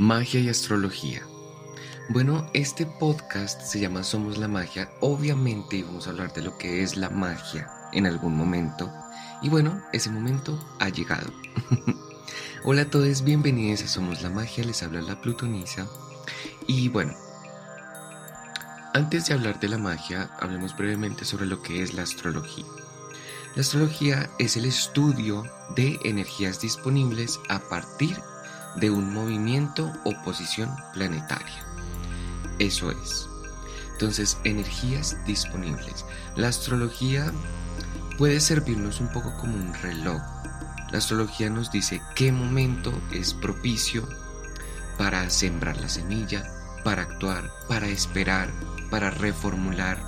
[0.00, 1.20] Magia y astrología.
[2.08, 4.90] Bueno, este podcast se llama Somos la Magia.
[5.00, 8.90] Obviamente vamos a hablar de lo que es la magia en algún momento.
[9.42, 11.30] Y bueno, ese momento ha llegado.
[12.64, 14.64] Hola a todos, bienvenidos a Somos la Magia.
[14.64, 15.86] Les habla la Plutonisa.
[16.66, 17.12] Y bueno,
[18.94, 22.64] antes de hablar de la magia, hablemos brevemente sobre lo que es la astrología.
[23.54, 25.44] La astrología es el estudio
[25.76, 28.16] de energías disponibles a partir
[28.76, 31.64] de un movimiento o posición planetaria.
[32.58, 33.28] Eso es.
[33.92, 36.04] Entonces, energías disponibles.
[36.36, 37.32] La astrología
[38.16, 40.22] puede servirnos un poco como un reloj.
[40.90, 44.08] La astrología nos dice qué momento es propicio
[44.98, 46.44] para sembrar la semilla,
[46.84, 48.50] para actuar, para esperar,
[48.90, 49.98] para reformular.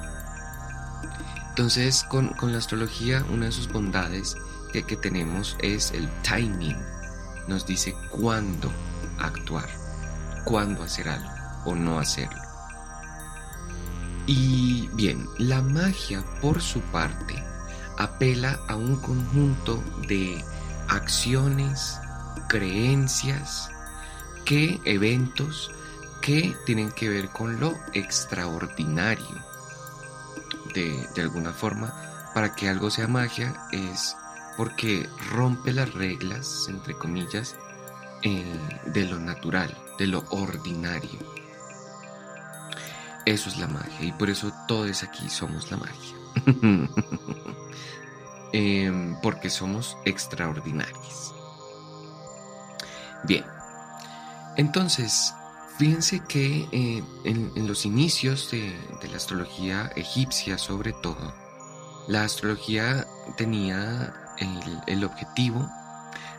[1.51, 4.37] Entonces, con, la astrología, una de sus bondades
[4.73, 6.77] que, que tenemos es el timing
[7.49, 8.71] nos dice cuándo
[9.19, 9.69] actuar,
[10.45, 11.31] cuándo hacer algo
[11.65, 12.41] o no hacerlo.
[14.27, 17.43] Y bien, la magia por su parte
[17.99, 20.43] apela a un conjunto de
[20.89, 21.99] acciones,
[22.49, 23.71] creencias,
[24.45, 25.71] que eventos
[26.21, 29.45] que tienen que ver con lo extraordinario.
[30.75, 31.93] De, de alguna forma,
[32.35, 34.17] para que algo sea magia es
[34.57, 37.57] porque rompe las reglas, entre comillas,
[38.23, 41.19] eh, de lo natural, de lo ordinario.
[43.25, 46.17] Eso es la magia y por eso todos aquí somos la magia.
[48.55, 51.33] Em, porque somos extraordinarios.
[53.25, 53.47] Bien,
[54.57, 55.33] entonces,
[55.79, 61.33] fíjense que eh, en, los inicios de la astrología egipcia sobre todo,
[62.09, 63.07] la astrología
[63.39, 65.71] tenía el, objetivo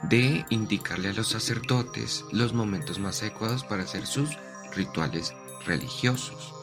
[0.04, 4.38] de indicarle a los sacerdotes los momentos más adecuados para hacer sus
[4.76, 5.34] rituales
[5.66, 6.54] religiosos.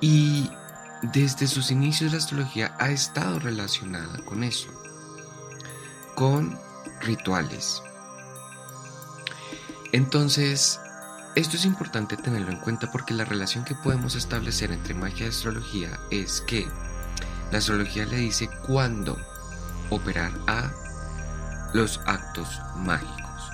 [0.00, 0.50] Y
[1.02, 4.68] desde sus inicios la astrología ha estado relacionada con eso,
[6.14, 6.58] con
[7.00, 7.82] rituales.
[9.92, 10.80] Entonces,
[11.36, 15.28] esto es importante tenerlo en cuenta porque la relación que podemos establecer entre magia y
[15.28, 16.66] astrología es que
[17.50, 19.16] la astrología le dice cuándo
[19.90, 20.70] operar a
[21.72, 23.50] los actos mágicos.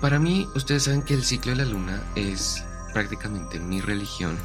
[0.00, 4.38] Para mí, ustedes saben que el ciclo de la luna es prácticamente mi religión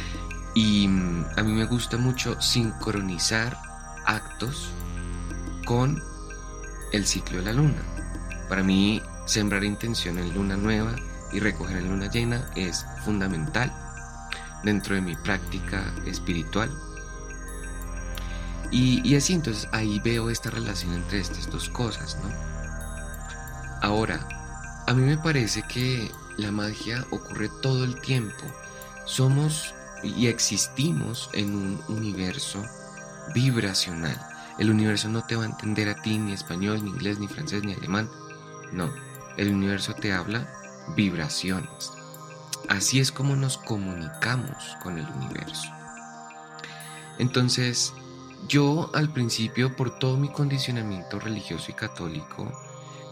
[0.54, 3.56] y mm, a mí me gusta mucho sincronizar
[4.04, 4.70] actos
[5.64, 6.02] con
[6.92, 7.82] el ciclo de la luna.
[8.48, 10.94] Para mí, sembrar intención en luna nueva
[11.32, 13.72] y recoger en luna llena es fundamental
[14.62, 16.70] dentro de mi práctica espiritual
[18.70, 22.30] y, así entonces ahí veo esta relación entre estas dos cosas, ¿no?
[23.82, 24.26] Ahora,
[24.86, 28.44] a mí me parece que la magia ocurre todo el tiempo.
[29.04, 32.64] Somos y existimos en un universo
[33.34, 34.18] vibracional.
[34.58, 37.62] El universo no te va a entender a ti ni español, ni inglés, ni francés,
[37.62, 38.10] ni alemán.
[38.72, 38.90] No,
[39.36, 40.48] el universo te habla
[40.96, 41.92] vibraciones.
[42.68, 45.70] Así es como nos comunicamos con el universo.
[47.18, 47.92] Entonces,
[48.48, 52.50] yo al principio, por todo mi condicionamiento religioso y católico,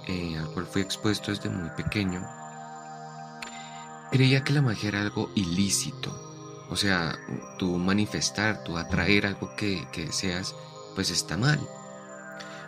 [0.06, 2.26] eh, al cual fui expuesto desde muy pequeño,
[4.10, 6.12] creía que la magia era algo ilícito.
[6.70, 7.16] O sea,
[7.58, 10.54] tú manifestar, tú atraer algo que, que deseas,
[10.94, 11.60] pues está mal.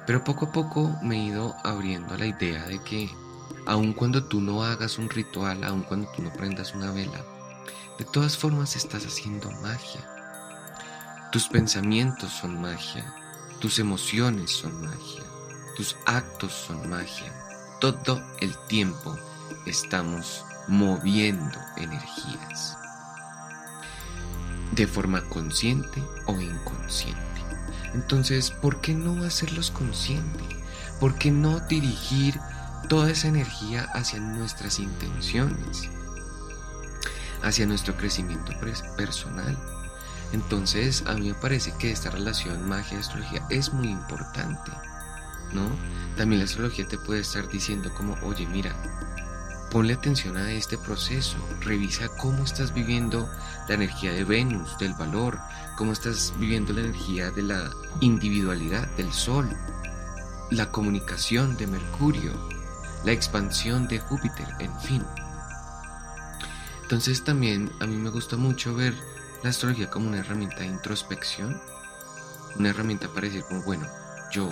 [0.06, 3.10] Pero poco a poco me he ido abriendo a la idea de que
[3.66, 7.24] aun cuando tú no hagas un ritual, aun cuando tú no prendas una vela,
[7.98, 10.15] de todas formas estás haciendo magia.
[11.36, 13.04] Tus pensamientos son magia,
[13.60, 15.22] tus emociones son magia,
[15.76, 17.30] tus actos son magia.
[17.78, 19.14] Todo el tiempo
[19.66, 22.78] estamos moviendo energías
[24.72, 27.42] de forma consciente o inconsciente.
[27.92, 30.42] Entonces, ¿por qué no hacerlos consciente?
[31.00, 32.40] ¿Por qué no dirigir
[32.88, 35.90] toda esa energía hacia nuestras intenciones?
[37.42, 38.52] Hacia nuestro crecimiento
[38.96, 39.75] personal
[40.32, 44.72] entonces, a mí me parece que esta relación magia-astrología es muy importante,
[45.52, 45.68] ¿no?
[46.16, 48.74] También la astrología te puede estar diciendo como, oye, mira,
[49.70, 53.28] ponle atención a este proceso, revisa cómo estás viviendo
[53.68, 55.38] la energía de Venus, del valor,
[55.76, 57.70] cómo estás viviendo la energía de la
[58.00, 59.48] individualidad del Sol,
[60.50, 62.32] la comunicación de Mercurio,
[63.04, 65.04] la expansión de Júpiter, en fin.
[66.82, 68.94] Entonces también a mí me gusta mucho ver
[69.42, 71.60] la astrología como una herramienta de introspección,
[72.58, 73.86] una herramienta para decir bueno,
[74.30, 74.48] yo,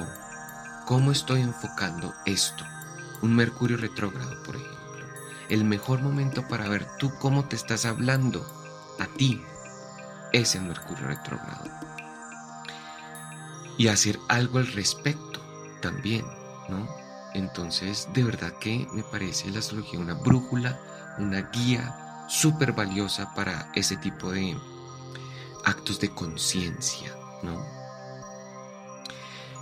[0.87, 2.65] ¿cómo estoy enfocando esto?
[3.25, 5.07] un Mercurio retrógrado, por ejemplo.
[5.49, 8.45] El mejor momento para ver tú cómo te estás hablando
[9.01, 9.43] a ti
[10.33, 11.65] es el Mercurio retrógrado.
[13.79, 15.41] Y hacer algo al respecto
[15.81, 16.25] también,
[16.69, 16.87] ¿no?
[17.33, 20.79] Entonces, de verdad que me parece la astrología una brújula,
[21.19, 24.43] una guía súper valiosa para ese tipo de
[25.65, 27.65] actos de conciencia, ¿no?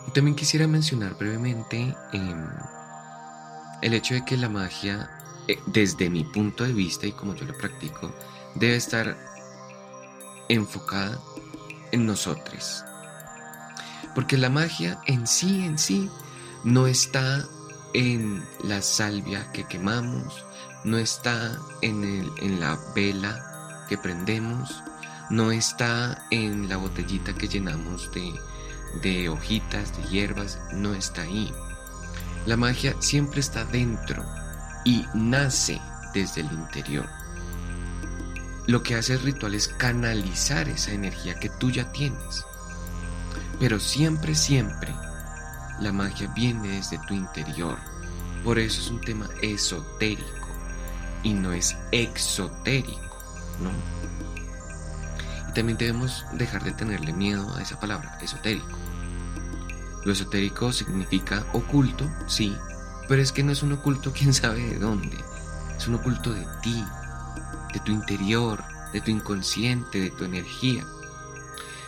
[0.06, 2.46] Y también quisiera mencionar brevemente em,
[3.82, 5.10] el hecho de que la magia,
[5.48, 8.12] eh, desde mi punto de vista y como yo lo practico,
[8.54, 9.16] debe estar
[10.48, 11.18] enfocada
[11.92, 12.84] en nosotros.
[14.14, 16.10] Porque la magia en sí, en sí,
[16.64, 17.46] no está
[17.94, 20.44] en la salvia que quemamos,
[20.84, 24.82] no está en, el, en la vela que prendemos,
[25.30, 28.10] no está en la botellita que llenamos
[29.02, 31.52] de, hojitas, de hierbas, no está ahí.
[32.46, 34.24] La magia siempre está dentro
[34.84, 35.80] y nace
[36.12, 37.08] desde el interior.
[38.66, 42.44] Lo que hace el ritual es canalizar esa energía que tú ya tienes.
[43.58, 44.94] Pero siempre, siempre,
[45.80, 47.78] la magia viene desde tu interior.
[48.44, 50.48] Por eso es un tema esotérico
[51.22, 53.18] y no es exotérico,
[53.60, 53.70] ¿no?
[55.54, 58.78] También debemos dejar de tenerle miedo a esa palabra, esotérico.
[60.04, 62.56] Lo esotérico significa oculto, sí,
[63.08, 65.18] pero es que no es un oculto quién sabe de dónde.
[65.76, 66.84] Es un oculto de ti,
[67.72, 68.62] de tu interior,
[68.92, 70.84] de tu inconsciente, de tu energía.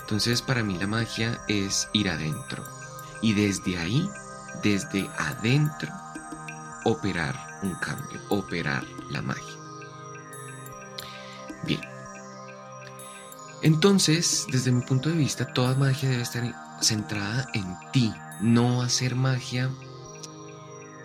[0.00, 2.62] Entonces para mí la magia es ir adentro
[3.22, 4.10] y desde ahí,
[4.62, 5.90] desde adentro,
[6.84, 9.54] operar un cambio, operar la magia.
[11.62, 11.93] Bien.
[13.64, 16.44] Entonces, desde mi punto de vista, toda magia debe estar
[16.82, 18.12] centrada en ti,
[18.42, 19.70] no hacer magia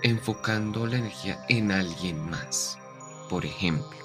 [0.03, 2.77] enfocando la energía en alguien más.
[3.29, 3.97] Por ejemplo,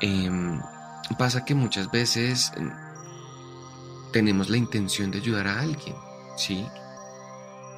[0.00, 0.60] em,
[1.16, 2.72] pasa que muchas veces em,
[4.12, 5.94] tenemos la intención de ayudar a alguien,
[6.36, 6.66] ¿sí?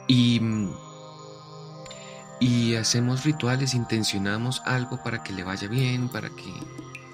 [0.06, 0.40] Y,
[2.40, 6.50] y hacemos rituales, intencionamos algo para que le vaya bien, para que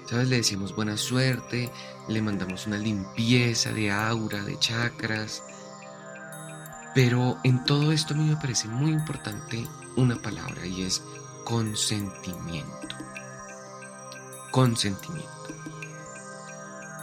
[0.05, 0.27] ¿Sabes?
[0.27, 1.71] Le decimos buena suerte,
[2.07, 5.43] le mandamos una limpieza de aura, de chakras.
[6.93, 9.65] Pero en todo esto a mí me parece muy importante
[9.95, 11.01] una palabra y es
[11.45, 12.95] consentimiento.
[14.51, 15.29] Consentimiento.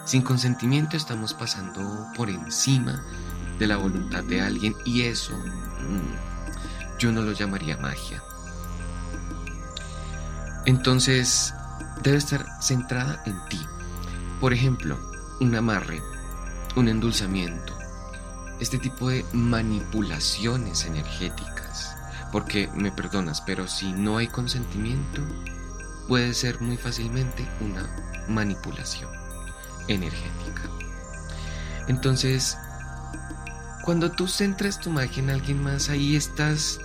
[0.05, 3.03] Sin consentimiento estamos pasando por encima
[3.59, 8.23] de la voluntad de alguien y eso mm, yo no lo llamaría magia.
[10.65, 11.53] Entonces,
[12.03, 13.59] debe estar centrada en ti.
[14.39, 14.97] Por ejemplo,
[15.39, 16.01] un amarre,
[16.75, 17.77] un endulzamiento,
[18.59, 21.95] este tipo de manipulaciones energéticas.
[22.31, 25.21] Porque me perdonas, pero si no hay consentimiento,
[26.07, 27.89] puede ser muy fácilmente una
[28.27, 29.09] manipulación
[29.87, 30.69] energética.
[31.87, 32.57] Entonces,
[33.83, 36.79] cuando tú centras tu magia en alguien más, ahí estás,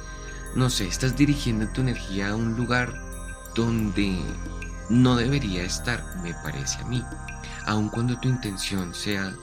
[0.54, 2.94] no sé, estás dirigiendo tu energía a un lugar
[3.54, 4.22] donde
[4.88, 7.02] no debería estar, me parece a mí,
[7.66, 9.34] aun cuando tu intención sea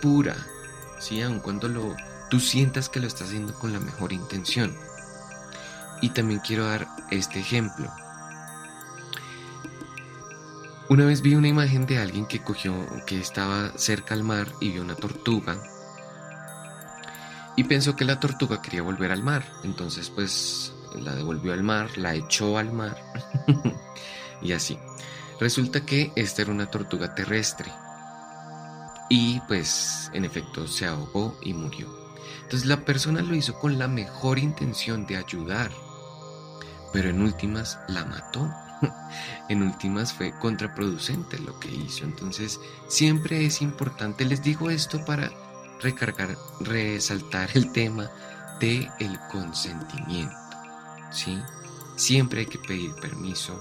[0.00, 0.36] pura,
[0.98, 1.22] ¿sí?
[1.22, 1.96] aun cuando lo,
[2.28, 4.76] tú sientas que lo estás haciendo con la mejor intención.
[6.02, 7.92] Y también quiero dar este ejemplo.
[10.88, 12.74] Una vez vi una imagen de alguien que cogió,
[13.06, 15.56] que estaba cerca al mar y vio una tortuga.
[17.56, 19.44] Y pensó que la tortuga quería volver al mar.
[19.62, 22.96] Entonces, pues la devolvió al mar, la echó al mar.
[24.42, 24.78] y así.
[25.38, 27.72] Resulta que esta era una tortuga terrestre.
[29.08, 31.88] Y pues en efecto se ahogó y murió.
[32.42, 35.70] Entonces la persona lo hizo con la mejor intención de ayudar.
[36.92, 38.52] Pero en últimas la mató.
[39.48, 42.04] en últimas fue contraproducente lo que hizo.
[42.04, 45.30] Entonces siempre es importante, les digo esto para
[45.80, 48.10] recargar, resaltar el tema
[48.60, 50.49] de el consentimiento.
[51.10, 51.42] ¿Sí?
[51.96, 53.60] Siempre hay que pedir permiso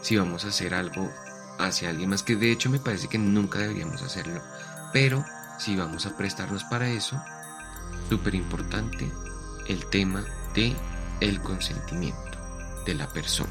[0.00, 1.08] si vamos a hacer algo
[1.58, 4.42] hacia alguien más, que de hecho me parece que nunca deberíamos hacerlo,
[4.92, 5.24] pero
[5.58, 7.22] si vamos a prestarnos para eso,
[8.08, 9.10] súper importante
[9.68, 10.24] el tema
[10.54, 10.74] de
[11.20, 12.38] el consentimiento
[12.84, 13.50] de la persona.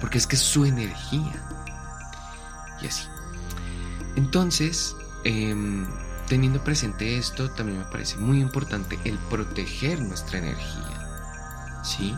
[0.00, 1.48] Porque es que es su energía.
[2.82, 3.08] Y así.
[4.16, 5.86] Entonces, em,
[6.28, 10.85] teniendo presente esto, también me parece muy importante el proteger nuestra energía.
[11.86, 12.14] ¿Sí?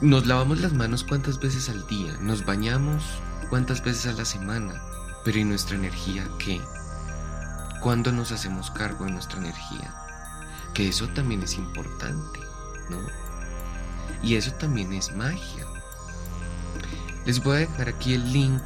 [0.00, 3.04] Nos lavamos las manos cuántas veces al día, nos bañamos
[3.48, 4.82] cuántas veces a la semana,
[5.24, 6.60] pero ¿y nuestra energía qué?
[7.80, 9.94] ¿Cuándo nos hacemos cargo de nuestra energía?
[10.74, 12.40] que eso también es importante,
[12.90, 12.98] ¿no?
[14.22, 15.66] Y eso también es magia.
[17.24, 18.62] Les voy a dejar aquí el link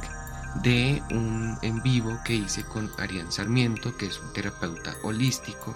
[0.63, 5.75] de un en vivo que hice con Arián Sarmiento, que es un terapeuta holístico,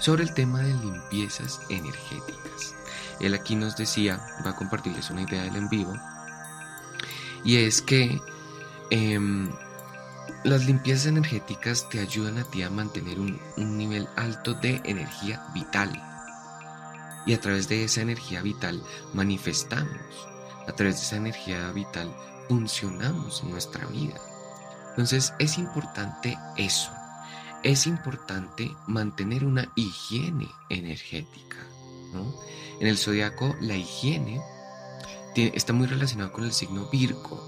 [0.00, 2.74] sobre el tema de limpiezas energéticas.
[3.20, 5.94] Él aquí nos decía, va a compartirles una idea del en vivo,
[7.44, 8.20] y es que
[8.90, 9.50] em,
[10.44, 15.44] las limpiezas energéticas te ayudan a ti a mantener un, un nivel alto de energía
[15.54, 15.90] vital.
[17.26, 20.28] Y a través de esa energía vital manifestamos.
[20.66, 22.14] A través de esa energía vital
[22.48, 24.14] funcionamos en nuestra vida.
[24.90, 26.90] Entonces es importante eso.
[27.62, 31.56] Es importante mantener una higiene energética.
[32.80, 34.40] En el zodiaco, la higiene
[35.36, 37.46] está muy relacionada con el signo Virgo.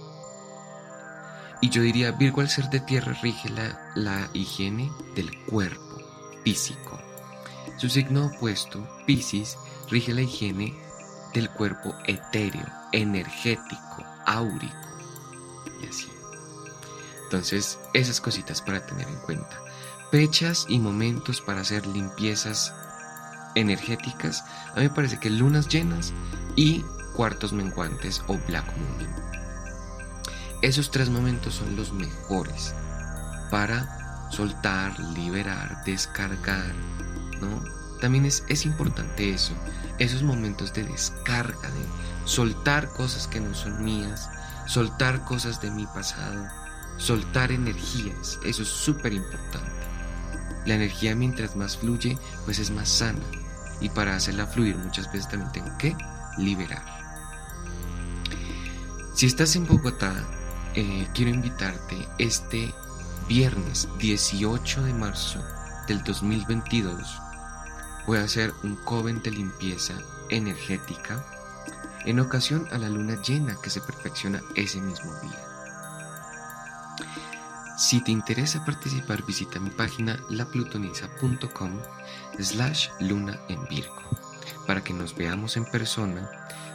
[1.61, 6.03] Y yo diría, Virgo al ser de tierra rige la, la higiene del cuerpo
[6.45, 7.01] físico.
[7.79, 9.57] Su signo opuesto, Pisces,
[9.89, 10.75] rige la higiene
[11.33, 14.77] del cuerpo etéreo, energético, áurico
[15.81, 16.09] y así.
[17.25, 19.61] Entonces, esas cositas para tener en cuenta.
[20.13, 22.75] Fechas y momentos para hacer limpiezas
[23.55, 24.45] energéticas.
[24.73, 26.13] A mí me parece que lunas llenas
[26.55, 29.09] y cuartos menguantes o black moon.
[30.61, 32.75] Esos tres momentos son los mejores
[33.51, 36.75] para soltar, liberar, descargar,
[37.41, 37.65] ¿no?
[37.99, 39.55] También es, es importante eso,
[39.99, 41.87] esos momentos de descarga, de
[42.27, 44.29] soltar cosas que no son mías,
[44.67, 46.49] soltar cosas de mi pasado,
[46.99, 49.82] soltar energías, eso es súper importante.
[50.67, 53.21] La energía mientras más fluye, pues es más sana.
[53.81, 55.97] Y para hacerla fluir muchas veces también tengo que
[56.39, 56.85] liberar.
[59.15, 60.15] Si estás en Bogotá,
[60.75, 62.73] eh, quiero invitarte este
[63.29, 65.43] viernes 18 de marzo
[65.87, 67.21] del 2022.
[68.07, 69.95] Voy a hacer un coven de limpieza
[70.31, 71.25] energética
[72.05, 75.39] en ocasión a la luna llena que se perfecciona ese mismo día.
[77.83, 81.81] Si te interesa participar, visita mi página laplutoniza.com
[82.39, 84.01] slash luna en Virgo
[84.69, 86.31] para que nos veamos en persona,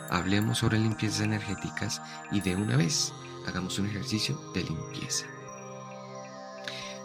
[0.09, 3.13] hablemos sobre limpiezas energéticas y de una vez
[3.47, 5.25] hagamos un ejercicio de limpieza.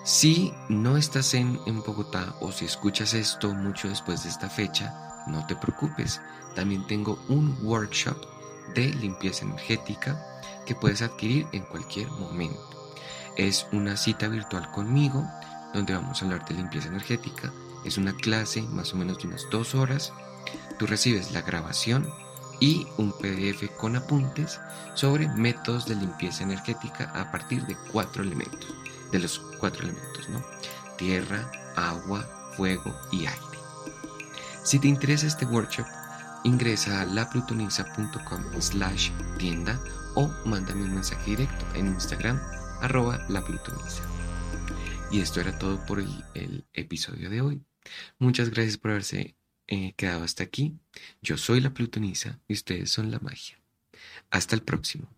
[0.05, 4.93] Si no estás en, en Bogotá o si escuchas esto mucho después de esta fecha,
[5.29, 6.21] no te preocupes,
[6.57, 8.19] también tengo un workshop
[8.75, 10.21] de limpieza energética
[10.67, 12.82] que puedes adquirir en cualquier momento.
[13.37, 15.27] Es una cita virtual conmigo
[15.73, 17.53] donde vamos a hablar de limpieza energética.
[17.85, 20.13] Es una clase más o menos de unas dos horas.
[20.79, 22.09] Tú recibes la grabación
[22.61, 24.61] y un PDF con apuntes
[24.95, 28.75] sobre métodos de limpieza energética a partir de cuatro elementos.
[29.11, 30.43] De los cuatro elementos, ¿no?
[30.97, 32.25] Tierra, agua,
[32.57, 33.59] fuego y aire.
[34.63, 35.87] Si te interesa este workshop,
[36.45, 39.81] ingresa a laplutoniza.com slash tienda
[40.15, 42.39] o mándame un mensaje directo en Instagram
[42.83, 44.03] arroba laplutoniza.
[45.11, 47.63] Y esto era todo por el, episodio de hoy.
[48.19, 49.37] Muchas gracias por haberse
[49.67, 50.79] eh, quedado hasta aquí.
[51.21, 53.61] Yo soy la plutoniza y ustedes son la magia.
[54.31, 55.13] Hasta el próximo.